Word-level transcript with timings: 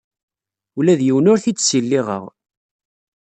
Ula 0.77 0.99
d 0.99 1.01
yiwen 1.05 1.29
ur 1.31 1.39
t-id-ssiliɣeɣ. 1.43 2.23